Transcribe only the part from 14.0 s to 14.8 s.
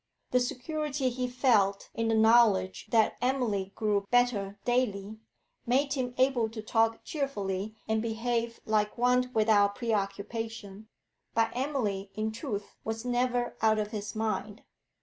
mind.